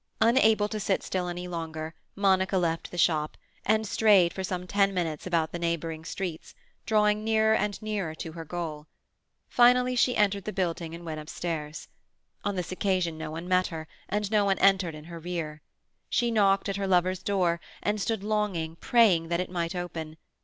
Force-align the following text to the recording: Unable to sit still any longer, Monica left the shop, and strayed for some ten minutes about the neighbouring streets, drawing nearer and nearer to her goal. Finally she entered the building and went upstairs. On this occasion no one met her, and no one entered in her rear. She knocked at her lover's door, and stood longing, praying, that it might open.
Unable 0.19 0.67
to 0.69 0.79
sit 0.79 1.03
still 1.03 1.27
any 1.27 1.47
longer, 1.47 1.93
Monica 2.15 2.57
left 2.57 2.89
the 2.89 2.97
shop, 2.97 3.37
and 3.63 3.85
strayed 3.85 4.33
for 4.33 4.43
some 4.43 4.65
ten 4.65 4.95
minutes 4.95 5.27
about 5.27 5.51
the 5.51 5.59
neighbouring 5.59 6.03
streets, 6.03 6.55
drawing 6.87 7.23
nearer 7.23 7.53
and 7.53 7.79
nearer 7.83 8.15
to 8.15 8.31
her 8.31 8.43
goal. 8.43 8.87
Finally 9.47 9.95
she 9.95 10.15
entered 10.17 10.45
the 10.45 10.51
building 10.51 10.95
and 10.95 11.05
went 11.05 11.19
upstairs. 11.19 11.87
On 12.43 12.55
this 12.55 12.71
occasion 12.71 13.15
no 13.15 13.29
one 13.29 13.47
met 13.47 13.67
her, 13.67 13.87
and 14.09 14.31
no 14.31 14.43
one 14.43 14.57
entered 14.57 14.95
in 14.95 15.03
her 15.03 15.19
rear. 15.19 15.61
She 16.09 16.31
knocked 16.31 16.67
at 16.67 16.77
her 16.77 16.87
lover's 16.87 17.21
door, 17.21 17.61
and 17.83 18.01
stood 18.01 18.23
longing, 18.23 18.77
praying, 18.77 19.27
that 19.27 19.39
it 19.39 19.51
might 19.51 19.75
open. 19.75 20.17